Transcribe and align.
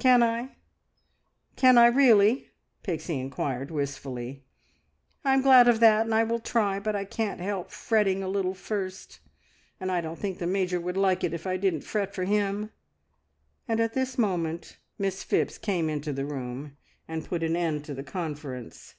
"Can 0.00 0.24
I 0.24 0.56
can 1.54 1.78
I 1.78 1.86
really?" 1.86 2.50
Pixie 2.82 3.20
inquired 3.20 3.70
wistfully. 3.70 4.44
"I'm 5.24 5.40
glad 5.40 5.68
of 5.68 5.78
that, 5.78 6.04
and 6.04 6.12
I 6.12 6.24
will 6.24 6.40
try, 6.40 6.80
but 6.80 6.96
I 6.96 7.04
can't 7.04 7.38
help 7.40 7.70
fretting 7.70 8.24
a 8.24 8.28
little 8.28 8.54
first! 8.54 9.20
I 9.80 10.00
don't 10.00 10.18
think 10.18 10.38
the 10.40 10.48
Major 10.48 10.80
would 10.80 10.96
like 10.96 11.22
it 11.22 11.32
if 11.32 11.46
I 11.46 11.58
didn't 11.58 11.82
fret 11.82 12.12
for 12.12 12.24
him." 12.24 12.70
And 13.68 13.78
at 13.78 13.94
this 13.94 14.18
moment 14.18 14.78
Miss 14.98 15.22
Phipps 15.22 15.58
came 15.58 15.88
into 15.88 16.12
the 16.12 16.24
room 16.26 16.76
and 17.06 17.24
put 17.24 17.44
an 17.44 17.54
end 17.54 17.84
to 17.84 17.94
the 17.94 18.02
conference. 18.02 18.96